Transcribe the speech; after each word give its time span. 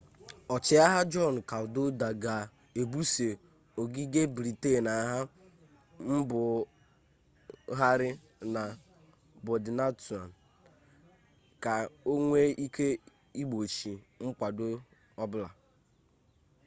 ọchịagha 0.55 0.99
jọn 1.11 1.35
kadwọlda 1.49 2.07
ga 2.23 2.35
ebuso 2.81 3.27
ogige 3.81 4.21
briten 4.35 4.85
agha 4.97 5.19
mbugharị 6.11 8.09
na 8.53 8.63
bọdintaụn 9.45 10.27
ka 11.63 11.73
onwee 12.13 12.49
ike 12.65 12.87
igbochi 13.41 13.91
mkwado 14.23 14.65
ọbụla 15.23 15.49